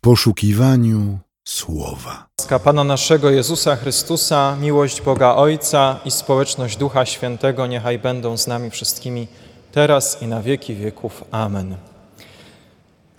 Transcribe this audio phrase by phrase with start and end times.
[0.00, 2.26] poszukiwaniu słowa.
[2.38, 8.46] Łaska Pana naszego Jezusa Chrystusa, miłość Boga Ojca i społeczność Ducha Świętego niechaj będą z
[8.46, 9.28] nami wszystkimi
[9.72, 11.24] teraz i na wieki wieków.
[11.30, 11.76] Amen.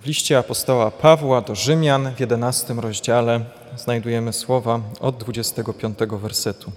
[0.02, 3.46] W liście apostoła Pawła do Rzymian w 11 rozdziale
[3.78, 6.72] znajdujemy słowa od 25 wersetu.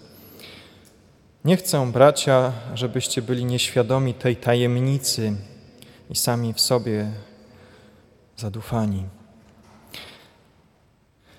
[1.45, 5.37] Nie chcę, bracia, żebyście byli nieświadomi tej tajemnicy
[6.11, 7.11] i sami w sobie
[8.37, 9.05] zadufani.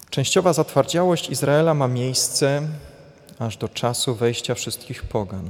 [0.09, 2.61] Częściowa zatwardziałość Izraela ma miejsce
[3.39, 5.49] aż do czasu wejścia wszystkich pogan.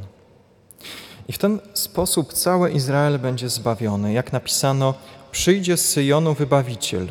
[1.27, 4.13] I w ten sposób cały Izrael będzie zbawiony.
[4.13, 4.93] Jak napisano,
[5.31, 7.07] przyjdzie z Syjonu wybawiciel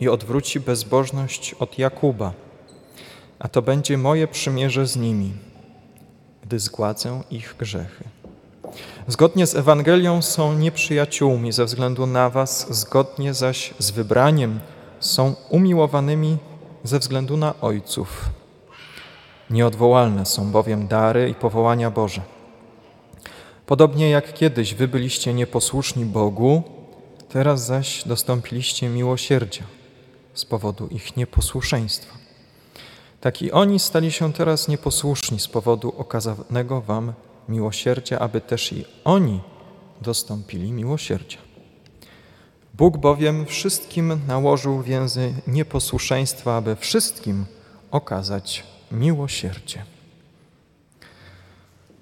[0.00, 2.32] i odwróci bezbożność od Jakuba,
[3.38, 5.32] a to będzie moje przymierze z nimi,
[6.42, 8.04] gdy zgładzę ich grzechy.
[9.08, 14.60] Zgodnie z Ewangelią są nieprzyjaciółmi ze względu na Was, zgodnie zaś z wybraniem
[15.00, 16.38] są umiłowanymi
[16.86, 18.30] ze względu na ojców.
[19.50, 22.22] Nieodwołalne są bowiem dary i powołania Boże.
[23.66, 26.62] Podobnie jak kiedyś wy byliście nieposłuszni Bogu,
[27.28, 29.64] teraz zaś dostąpiliście miłosierdzia
[30.34, 32.14] z powodu ich nieposłuszeństwa.
[33.20, 37.12] Tak i oni stali się teraz nieposłuszni z powodu okazanego wam
[37.48, 39.40] miłosierdzia, aby też i oni
[40.00, 41.45] dostąpili miłosierdzia.
[42.76, 47.46] Bóg bowiem wszystkim nałożył więzy nieposłuszeństwa, aby wszystkim
[47.90, 49.84] okazać miłosierdzie.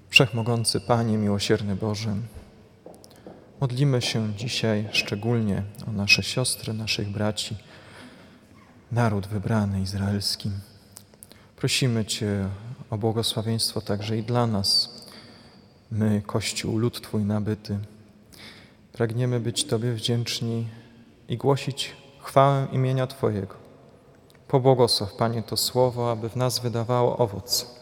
[0.09, 2.15] Wszechmogący Panie, miłosierny Boże,
[3.61, 7.57] modlimy się dzisiaj szczególnie o nasze siostry, naszych braci,
[8.91, 10.51] naród wybrany izraelski.
[11.55, 12.49] Prosimy Cię
[12.89, 14.89] o błogosławieństwo także i dla nas,
[15.91, 17.79] my, Kościół, lud Twój nabyty.
[18.95, 20.67] Pragniemy być Tobie wdzięczni
[21.29, 23.55] i głosić chwałę imienia Twojego.
[24.47, 27.75] Pobłogosław, Panie, to słowo, aby w nas wydawało owoc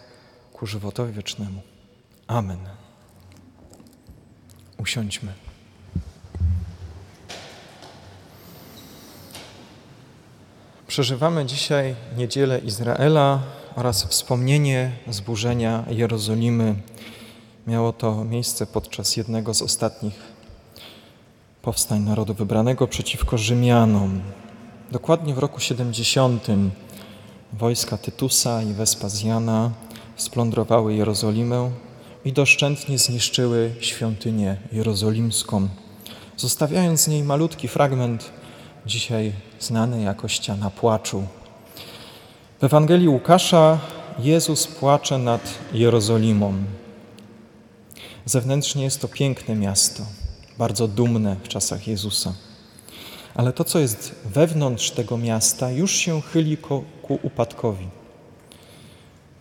[0.53, 1.61] ku żywotowi wiecznemu.
[2.28, 2.58] Amen.
[4.78, 5.34] Usiądźmy.
[10.88, 13.40] Przeżywamy dzisiaj niedzielę Izraela
[13.75, 16.75] oraz wspomnienie zburzenia Jerozolimy.
[17.68, 20.32] Miało to miejsce podczas jednego z ostatnich
[21.63, 24.22] powstań narodu wybranego przeciwko Rzymianom.
[24.91, 26.47] Dokładnie w roku 70
[27.53, 29.72] wojska Tytusa i Wespazjana
[30.16, 31.72] splądrowały Jerozolimę
[32.25, 35.68] i doszczętnie zniszczyły świątynię jerozolimską,
[36.38, 38.31] zostawiając z niej malutki fragment,
[38.85, 41.24] dzisiaj znany jako ściana płaczu.
[42.62, 43.80] W Ewangelii Łukasza
[44.19, 45.41] Jezus płacze nad
[45.74, 46.53] Jerozolimą.
[48.25, 50.03] Zewnętrznie jest to piękne miasto,
[50.58, 52.34] bardzo dumne w czasach Jezusa.
[53.36, 57.88] Ale to, co jest wewnątrz tego miasta, już się chyli ku, ku upadkowi.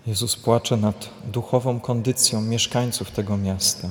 [0.06, 3.88] Jezus płacze nad duchową kondycją mieszkańców tego miasta.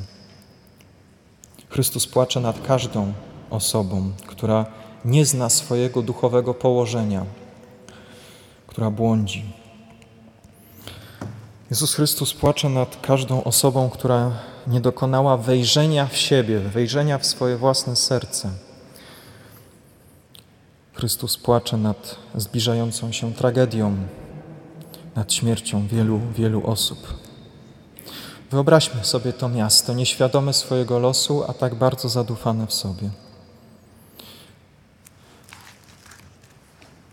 [1.70, 3.14] Chrystus płacze nad każdą
[3.50, 4.66] osobą, która
[5.06, 7.26] nie zna swojego duchowego położenia,
[8.68, 9.46] która błądzi.
[11.70, 14.32] Jezus Chrystus płacze nad każdą osobą, która
[14.68, 18.50] nie dokonała wejrzenia w siebie, wejrzenia w swoje własne serce.
[20.94, 23.96] Chrystus płacze nad zbliżającą się tragedią,
[25.16, 27.14] nad śmiercią wielu, wielu osób.
[28.52, 33.10] Wyobraźmy sobie to miasto, nieświadome swojego losu, a tak bardzo zadufane w sobie.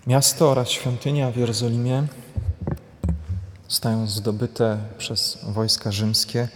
[0.07, 2.07] Miasto oraz świątynia w Jerozolimie
[3.69, 6.49] zostają zdobyte przez wojska rzymskie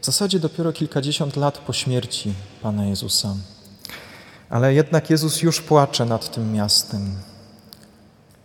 [0.00, 3.34] w zasadzie dopiero kilkadziesiąt lat po śmierci Pana Jezusa.
[4.50, 7.14] Ale jednak Jezus już płacze nad tym miastem.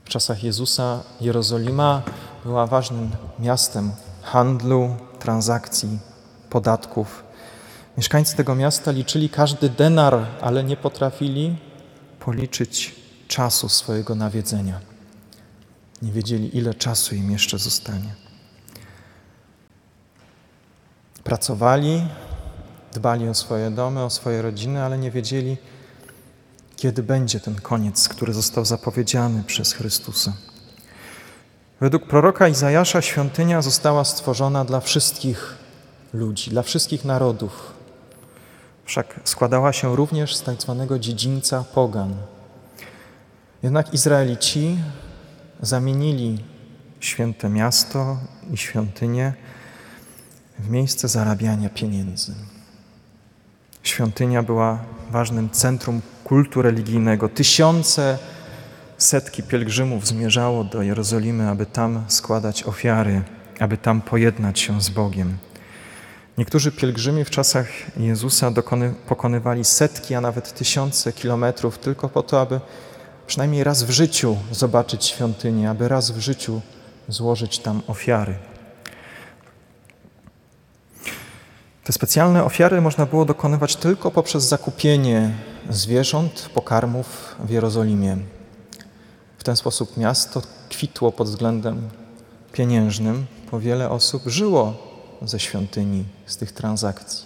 [0.05, 2.01] W czasach Jezusa Jerozolima
[2.43, 5.99] była ważnym miastem handlu, transakcji,
[6.49, 7.23] podatków.
[7.97, 11.55] Mieszkańcy tego miasta liczyli każdy denar, ale nie potrafili
[12.19, 12.95] policzyć
[13.27, 14.79] czasu swojego nawiedzenia.
[16.01, 18.24] Nie wiedzieli, ile czasu im jeszcze zostanie.
[21.25, 22.07] Pracowali,
[22.93, 25.57] dbali o swoje domy, o swoje rodziny, ale nie wiedzieli,
[26.75, 30.33] kiedy będzie ten koniec, który został zapowiedziany przez Chrystusa.
[31.81, 35.55] Według proroka Izajasza świątynia została stworzona dla wszystkich
[36.13, 37.73] ludzi, dla wszystkich narodów.
[38.85, 42.15] Wszak składała się również z tak zwanego dziedzińca pogan.
[43.63, 44.77] Jednak Izraelici
[45.61, 46.43] zamienili
[46.99, 48.17] święte miasto
[48.51, 49.33] i świątynię
[50.69, 52.33] miejsce zarabiania pieniędzy.
[53.83, 54.79] Świątynia była
[55.11, 57.29] ważnym centrum kultu religijnego.
[57.29, 58.17] Tysiące
[58.97, 63.21] setki pielgrzymów zmierzało do Jerozolimy, aby tam składać ofiary,
[63.59, 65.37] aby tam pojednać się z Bogiem.
[66.37, 67.67] Niektórzy pielgrzymi w czasach
[67.97, 72.59] Jezusa dokony, pokonywali setki, a nawet tysiące kilometrów tylko po to, aby
[73.27, 76.61] przynajmniej raz w życiu zobaczyć świątynię, aby raz w życiu
[77.07, 78.35] złożyć tam ofiary.
[81.85, 85.31] Te specjalne ofiary można było dokonywać tylko poprzez zakupienie
[85.69, 88.17] zwierząt, pokarmów w Jerozolimie.
[89.37, 91.89] W ten sposób miasto kwitło pod względem
[92.51, 94.73] pieniężnym, bo wiele osób żyło
[95.21, 97.25] ze świątyni, z tych transakcji.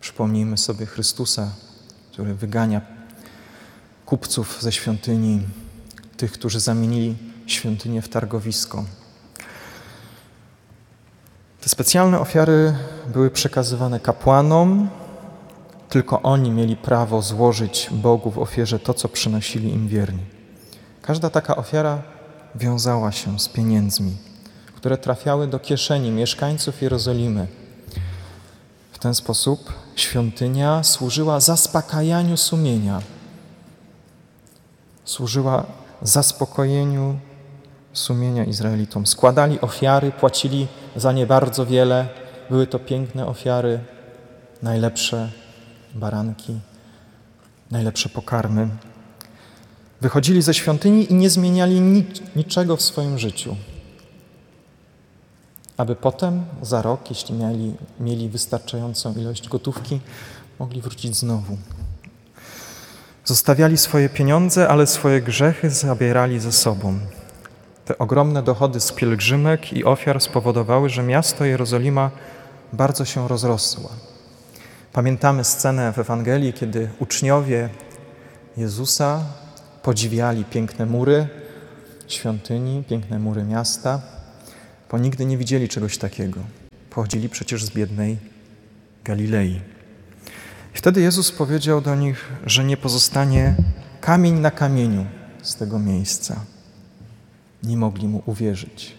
[0.00, 1.50] Przypomnijmy sobie Chrystusa,
[2.12, 2.80] który wygania
[4.06, 5.42] kupców ze świątyni,
[6.16, 7.16] tych, którzy zamienili
[7.46, 8.84] świątynię w targowisko.
[11.60, 12.74] Te specjalne ofiary
[13.06, 14.88] były przekazywane kapłanom,
[15.88, 20.22] tylko oni mieli prawo złożyć Bogu w ofierze to, co przynosili im wierni.
[21.02, 22.02] Każda taka ofiara
[22.54, 24.16] wiązała się z pieniędzmi,
[24.76, 27.46] które trafiały do kieszeni mieszkańców Jerozolimy.
[28.92, 33.02] W ten sposób świątynia służyła zaspokajaniu sumienia,
[35.04, 35.64] służyła
[36.02, 37.18] zaspokojeniu
[37.92, 39.06] sumienia Izraelitom.
[39.06, 40.66] Składali ofiary, płacili
[40.96, 42.23] za nie bardzo wiele.
[42.50, 43.80] Były to piękne ofiary,
[44.62, 45.30] najlepsze
[45.94, 46.60] baranki,
[47.70, 48.68] najlepsze pokarmy.
[50.00, 52.04] Wychodzili ze świątyni i nie zmieniali
[52.36, 53.56] niczego w swoim życiu.
[55.76, 60.00] Aby potem, za rok, jeśli mieli, mieli wystarczającą ilość gotówki,
[60.58, 61.56] mogli wrócić znowu.
[63.24, 66.98] Zostawiali swoje pieniądze, ale swoje grzechy zabierali ze sobą.
[67.84, 72.10] Te ogromne dochody z pielgrzymek i ofiar spowodowały, że miasto Jerozolima
[72.72, 73.90] bardzo się rozrosło.
[74.92, 77.68] Pamiętamy scenę w Ewangelii, kiedy uczniowie
[78.56, 79.20] Jezusa
[79.82, 81.28] podziwiali piękne mury
[82.08, 84.00] świątyni, piękne mury miasta,
[84.90, 86.40] bo nigdy nie widzieli czegoś takiego.
[86.90, 88.18] Pochodzili przecież z biednej
[89.04, 89.60] Galilei.
[90.74, 93.54] Wtedy Jezus powiedział do nich, że nie pozostanie
[94.00, 95.06] kamień na kamieniu
[95.42, 96.53] z tego miejsca.
[97.64, 98.94] Nie mogli mu uwierzyć.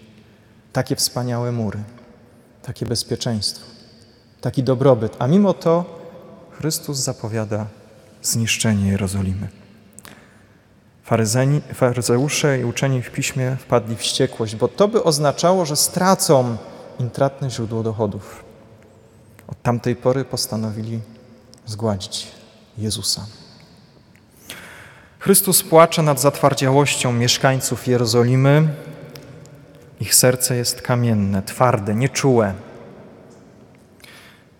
[0.73, 1.79] Takie wspaniałe mury,
[2.63, 3.65] takie bezpieczeństwo,
[4.41, 5.99] taki dobrobyt, a mimo to
[6.51, 7.65] Chrystus zapowiada
[8.21, 9.47] zniszczenie Jerozolimy.
[11.73, 16.57] Faryzeusze i uczeni w piśmie wpadli w wściekłość, bo to by oznaczało, że stracą
[16.99, 18.43] intratne źródło dochodów.
[19.47, 20.99] Od tamtej pory postanowili
[21.65, 22.27] zgładzić
[22.77, 23.25] Jezusa.
[25.25, 28.67] Chrystus płacze nad zatwardziałością mieszkańców Jerozolimy.
[29.99, 32.53] Ich serce jest kamienne, twarde, nieczułe.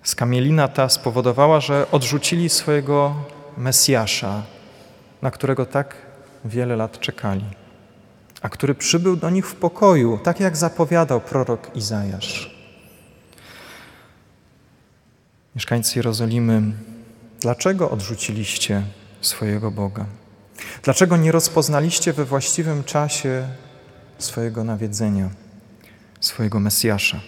[0.03, 3.15] Skamielina ta spowodowała, że odrzucili swojego
[3.57, 4.43] Mesjasza,
[5.21, 5.95] na którego tak
[6.45, 7.45] wiele lat czekali,
[8.41, 12.55] a który przybył do nich w pokoju, tak jak zapowiadał prorok Izajasz.
[15.55, 16.61] Mieszkańcy Jerozolimy,
[17.39, 18.83] dlaczego odrzuciliście
[19.21, 20.05] swojego Boga?
[20.83, 23.47] Dlaczego nie rozpoznaliście we właściwym czasie
[24.17, 25.29] swojego nawiedzenia,
[26.19, 27.19] swojego Mesjasza?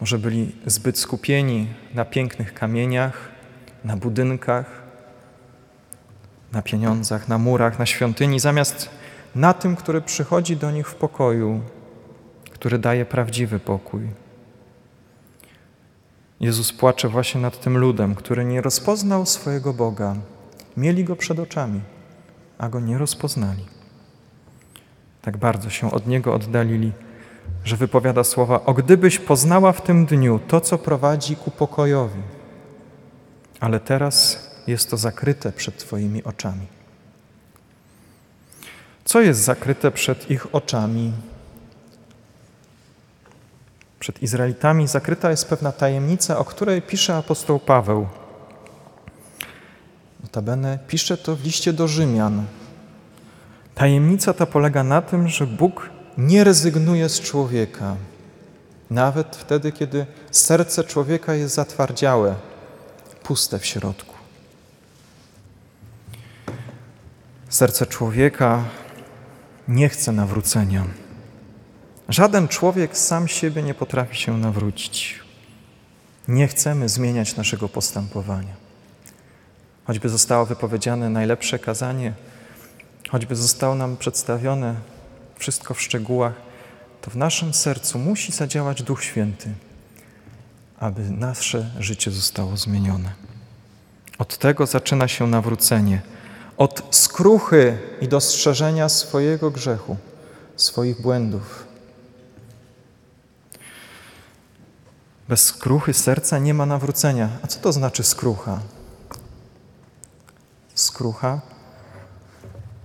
[0.00, 3.28] Może byli zbyt skupieni na pięknych kamieniach,
[3.84, 4.82] na budynkach,
[6.52, 8.90] na pieniądzach, na murach, na świątyni, zamiast
[9.34, 11.60] na tym, który przychodzi do nich w pokoju,
[12.52, 14.08] który daje prawdziwy pokój.
[16.40, 20.16] Jezus płacze właśnie nad tym ludem, który nie rozpoznał swojego Boga.
[20.76, 21.80] Mieli go przed oczami,
[22.58, 23.64] a go nie rozpoznali.
[25.22, 26.92] Tak bardzo się od niego oddalili,
[27.64, 32.22] że wypowiada słowa: O gdybyś poznała w tym dniu to, co prowadzi ku pokojowi,
[33.60, 36.66] ale teraz jest to zakryte przed Twoimi oczami.
[39.04, 41.12] Co jest zakryte przed ich oczami?
[43.98, 48.06] Przed Izraelitami zakryta jest pewna tajemnica, o której pisze apostoł Paweł.
[50.36, 52.46] Notabene pisze to w liście do Rzymian.
[53.74, 57.96] Tajemnica ta polega na tym, że Bóg nie rezygnuje z człowieka,
[58.90, 62.34] nawet wtedy, kiedy serce człowieka jest zatwardziałe,
[63.22, 64.14] puste w środku.
[67.48, 68.64] Serce człowieka
[69.68, 70.84] nie chce nawrócenia.
[72.08, 75.20] Żaden człowiek sam siebie nie potrafi się nawrócić.
[76.28, 78.65] Nie chcemy zmieniać naszego postępowania.
[79.86, 82.12] Choćby zostało wypowiedziane najlepsze kazanie,
[83.10, 84.74] choćby zostało nam przedstawione
[85.36, 86.32] wszystko w szczegółach,
[87.00, 89.50] to w naszym sercu musi zadziałać Duch Święty,
[90.78, 93.12] aby nasze życie zostało zmienione.
[94.18, 96.02] Od tego zaczyna się nawrócenie
[96.56, 99.96] od skruchy i dostrzeżenia swojego grzechu,
[100.56, 101.66] swoich błędów.
[105.28, 107.28] Bez skruchy serca nie ma nawrócenia.
[107.42, 108.60] A co to znaczy skrucha?
[110.96, 111.40] Skrucha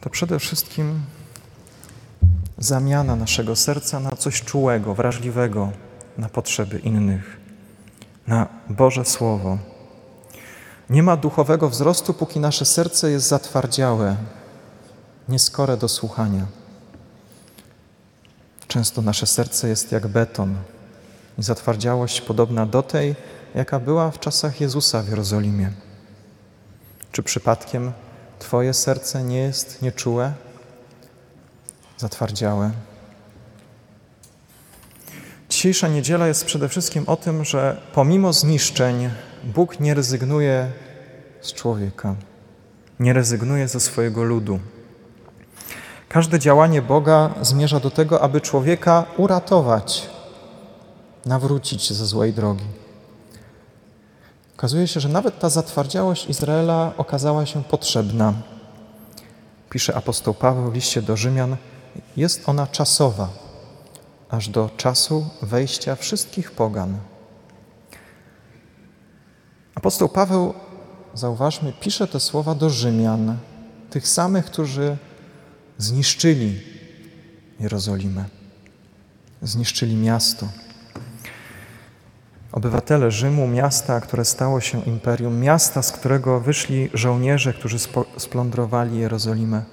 [0.02, 1.02] to przede wszystkim
[2.58, 5.72] zamiana naszego serca na coś czułego, wrażliwego,
[6.18, 7.38] na potrzeby innych,
[8.28, 9.58] na Boże Słowo.
[10.90, 14.16] Nie ma duchowego wzrostu, póki nasze serce jest zatwardziałe,
[15.30, 16.46] nieskore do słuchania.
[18.68, 20.56] Często nasze serce jest jak beton
[21.38, 23.16] i zatwardziałość podobna do tej,
[23.56, 25.72] jaka była w czasach Jezusa w Jerozolimie.
[27.12, 27.92] Czy przypadkiem
[28.40, 30.34] Twoje serce nie jest nieczułe,
[31.98, 32.72] zatwardziałe?
[35.50, 39.10] Dzisiejsza niedziela jest przede wszystkim o tym, że pomimo zniszczeń
[39.44, 40.72] Bóg nie rezygnuje
[41.42, 42.16] z człowieka,
[43.00, 44.60] nie rezygnuje ze swojego ludu.
[46.10, 50.10] Każde działanie Boga zmierza do tego, aby człowieka uratować,
[51.26, 52.81] nawrócić ze złej drogi.
[54.62, 58.34] Okazuje się, że nawet ta zatwardziałość Izraela okazała się potrzebna.
[59.70, 61.58] Pisze apostoł Paweł w liście do Rzymian,
[62.18, 63.30] jest ona czasowa,
[64.30, 66.98] aż do czasu wejścia wszystkich pogan.
[69.76, 70.54] Apostoł Paweł,
[71.14, 73.38] zauważmy, pisze te słowa do Rzymian,
[73.90, 74.98] tych samych, którzy
[75.78, 76.60] zniszczyli
[77.60, 78.26] Jerozolimę,
[79.42, 80.48] zniszczyli miasto.
[82.52, 87.78] Obywatele Rzymu, miasta, które stało się imperium, miasta, z którego wyszli żołnierze, którzy
[88.18, 89.64] splądrowali Jerozolimę,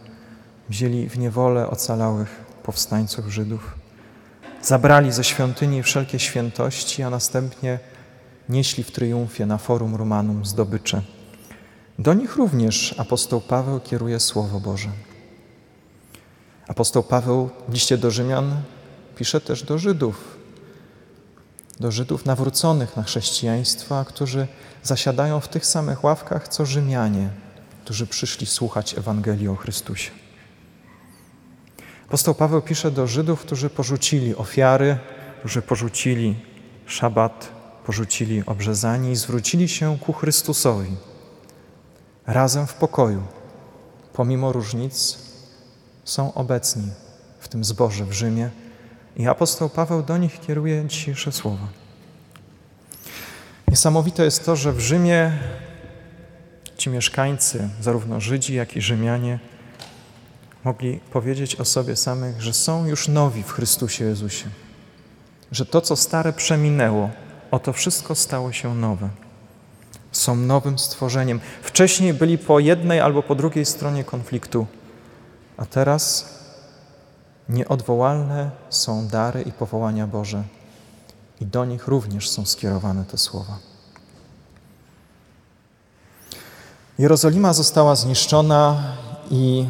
[0.69, 3.75] wzięli w niewolę ocalałych powstańców Żydów,
[4.63, 7.79] zabrali ze świątyni wszelkie świętości, a następnie
[8.49, 11.03] nieśli w triumfie na forum Romanum zdobycze.
[11.99, 14.89] Do nich również apostoł Paweł kieruje Słowo Boże.
[16.69, 18.63] Apostoł Paweł w liście do Rzymian
[19.17, 20.38] pisze też do Żydów,
[21.81, 24.47] do Żydów nawróconych na chrześcijaństwo, którzy
[24.83, 27.31] zasiadają w tych samych ławkach co Rzymianie,
[27.85, 30.11] którzy przyszli słuchać Ewangelii o Chrystusie.
[32.07, 34.99] Apostoł Paweł pisze do Żydów, którzy porzucili ofiary,
[35.39, 36.37] którzy porzucili
[36.87, 37.49] szabat,
[37.87, 40.97] porzucili obrzezanie i zwrócili się ku Chrystusowi.
[42.27, 43.23] Razem w pokoju,
[44.13, 45.19] pomimo różnic,
[46.05, 46.91] są obecni
[47.41, 48.51] w tym zborze w Rzymie
[49.19, 51.67] i apostoł Paweł do nich kieruje dzisiejsze słowa.
[53.69, 55.33] Niesamowite jest to, że w Rzymie
[56.77, 59.39] ci mieszkańcy, zarówno Żydzi, jak i Rzymianie,
[60.65, 64.47] mogli powiedzieć o sobie samych, że są już nowi w Chrystusie Jezusie.
[65.53, 67.11] Że to, co stare przeminęło,
[67.51, 69.09] oto wszystko stało się nowe.
[70.13, 71.41] Są nowym stworzeniem.
[71.63, 74.67] Wcześniej byli po jednej albo po drugiej stronie konfliktu,
[75.57, 76.38] a teraz
[77.49, 80.43] nieodwołalne są dary i powołania Boże.
[81.41, 83.59] I do nich również są skierowane te słowa.
[86.99, 88.83] Jerozolima została zniszczona
[89.31, 89.69] i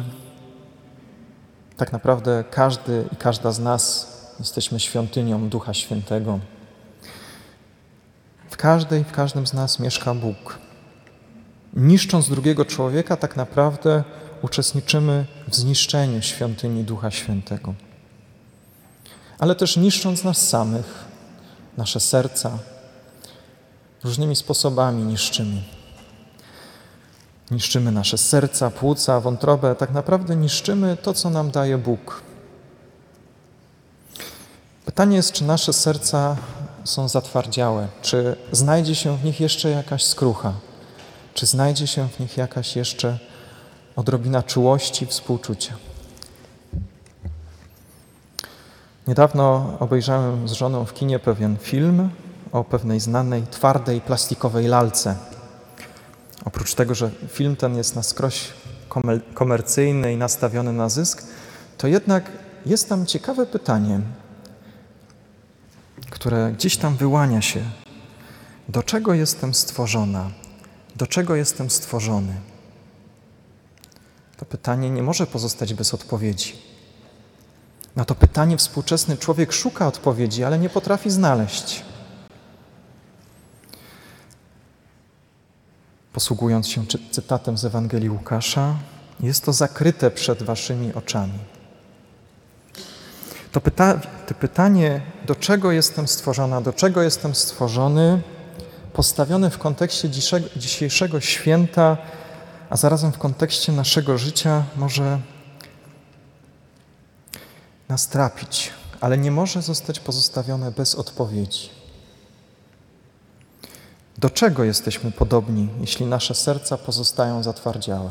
[1.77, 4.07] tak naprawdę każdy i każda z nas
[4.39, 6.39] jesteśmy świątynią Ducha Świętego.
[8.49, 10.59] W każdej, w każdym z nas mieszka Bóg.
[11.73, 14.03] Niszcząc drugiego człowieka, tak naprawdę
[14.41, 17.73] uczestniczymy w zniszczeniu świątyni Ducha Świętego.
[19.39, 21.05] Ale też niszcząc nas samych,
[21.77, 22.59] nasze serca,
[24.03, 25.61] różnymi sposobami niszczymy.
[27.51, 32.21] Niszczymy nasze serca, płuca, wątrobę, tak naprawdę niszczymy to, co nam daje Bóg.
[34.85, 36.37] Pytanie jest, czy nasze serca
[36.83, 40.53] są zatwardziałe, czy znajdzie się w nich jeszcze jakaś skrucha,
[41.33, 43.19] czy znajdzie się w nich jakaś jeszcze
[43.99, 45.73] odrobina czułości, współczucia.
[49.07, 52.09] Niedawno obejrzałem z żoną w kinie pewien film
[52.51, 55.15] o pewnej znanej, twardej, plastikowej lalce.
[56.45, 58.53] Oprócz tego, że film ten jest na skroś
[59.33, 61.23] komercyjny i nastawiony na zysk,
[61.77, 62.31] to jednak
[62.65, 63.99] jest tam ciekawe pytanie,
[66.09, 67.63] które gdzieś tam wyłania się.
[68.69, 70.29] Do czego jestem stworzona?
[70.95, 72.33] Do czego jestem stworzony?
[74.39, 76.55] To pytanie nie może pozostać bez odpowiedzi.
[77.95, 81.83] Na to pytanie współczesny człowiek szuka odpowiedzi, ale nie potrafi znaleźć.
[86.13, 88.75] Posługując się cytatem z Ewangelii Łukasza,
[89.19, 91.39] jest to zakryte przed waszymi oczami.
[93.51, 98.21] To, pyta to pytanie, do czego jestem stworzona, do czego jestem stworzony,
[98.93, 100.09] postawione w kontekście
[100.55, 101.97] dzisiejszego święta,
[102.69, 105.19] a zarazem w kontekście naszego życia może
[107.89, 108.71] nas trapić,
[109.01, 111.69] ale nie może zostać pozostawione bez odpowiedzi.
[114.17, 118.09] Do czego jesteśmy podobni, jeśli nasze serca pozostają zatwardziałe?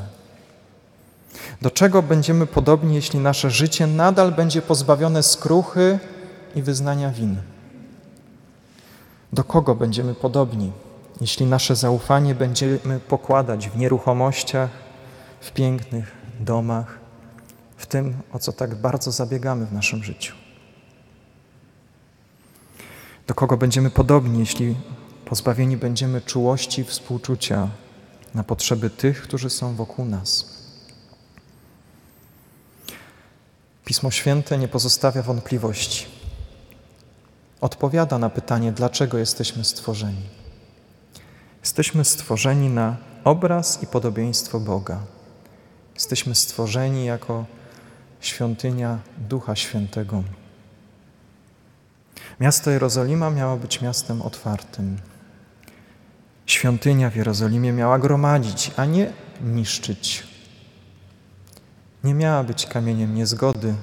[1.62, 5.98] Do czego będziemy podobni, jeśli nasze życie nadal będzie pozbawione skruchy
[6.54, 7.36] i wyznania win?
[9.32, 10.72] Do kogo będziemy podobni,
[11.20, 14.70] jeśli nasze zaufanie będziemy pokładać w nieruchomościach,
[15.40, 16.98] w pięknych domach,
[17.76, 20.34] w tym, o co tak bardzo zabiegamy w naszym życiu?
[23.26, 24.76] Do kogo będziemy podobni, jeśli
[25.24, 27.68] pozbawieni będziemy czułości i współczucia
[28.34, 30.58] na potrzeby tych, którzy są wokół nas?
[33.84, 36.06] Pismo Święte nie pozostawia wątpliwości.
[37.60, 40.22] Odpowiada na pytanie, dlaczego jesteśmy stworzeni.
[41.68, 45.00] Jesteśmy stworzeni na obraz i podobieństwo Boga.
[45.94, 47.44] Jesteśmy stworzeni jako
[48.20, 48.98] świątynia
[49.28, 50.22] Ducha Świętego.
[52.40, 54.96] Miasto Jerozolima miało być miastem otwartym.
[56.46, 60.26] Świątynia w Jerozolimie miała gromadzić, a nie niszczyć.
[62.04, 63.74] Nie miała być kamieniem niezgody,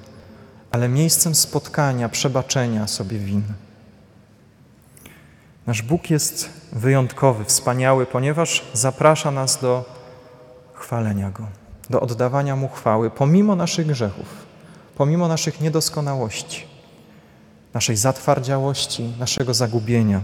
[0.72, 3.44] ale miejscem spotkania, przebaczenia sobie win.
[5.68, 9.86] Nasz Bóg jest wyjątkowy, wspaniały, ponieważ zaprasza nas do
[10.74, 11.48] chwalenia Go,
[11.90, 14.46] do oddawania Mu chwały, pomimo naszych grzechów,
[14.96, 16.66] pomimo naszych niedoskonałości,
[17.74, 20.22] naszej zatwardziałości, naszego zagubienia.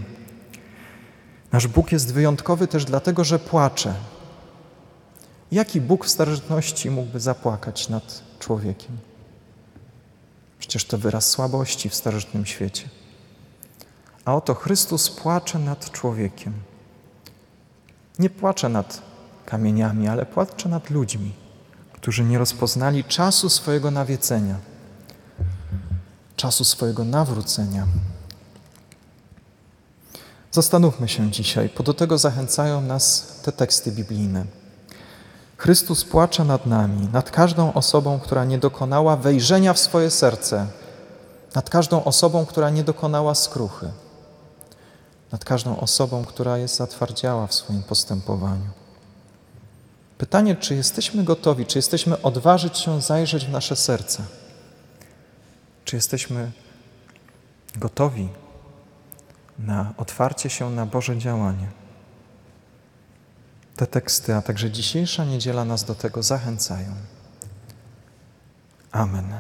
[1.52, 3.94] Nasz Bóg jest wyjątkowy też dlatego, że płacze.
[5.52, 8.98] Jaki Bóg w starożytności mógłby zapłakać nad człowiekiem?
[10.60, 12.90] Przecież to wyraz słabości w starożytnym świecie.
[14.26, 16.54] A oto Chrystus płacze nad człowiekiem.
[18.20, 19.02] Nie płacze nad
[19.46, 21.34] kamieniami, ale płacze nad ludźmi,
[21.94, 24.56] którzy nie rozpoznali czasu swojego nawiecenia,
[26.36, 27.88] czasu swojego nawrócenia.
[30.52, 34.46] Zastanówmy się dzisiaj, bo do tego zachęcają nas te teksty biblijne.
[35.58, 40.68] Chrystus płacze nad nami, nad każdą osobą, która nie dokonała wejrzenia w swoje serce,
[41.56, 43.92] nad każdą osobą, która nie dokonała skruchy,
[45.32, 48.70] nad każdą osobą, która jest zatwardziała w swoim postępowaniu.
[50.18, 54.24] Pytanie, czy jesteśmy gotowi, czy jesteśmy odważyć się zajrzeć w nasze serca?
[55.86, 56.52] Czy jesteśmy
[57.76, 58.30] gotowi
[59.60, 61.68] na otwarcie się na Boże działanie?
[63.76, 66.96] Te teksty, a także dzisiejsza niedziela nas do tego zachęcają.
[68.92, 69.34] Amen.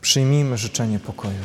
[0.00, 1.44] Przyjmijmy życzenie pokoju.